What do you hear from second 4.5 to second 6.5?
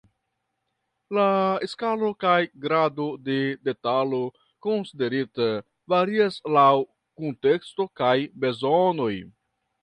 konsiderita varias